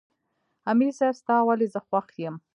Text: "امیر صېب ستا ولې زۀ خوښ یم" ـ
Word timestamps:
"امیر 0.71 0.91
صېب 0.97 1.13
ستا 1.19 1.35
ولې 1.45 1.67
زۀ 1.73 1.79
خوښ 1.87 2.07
یم" 2.23 2.35
ـ 2.39 2.43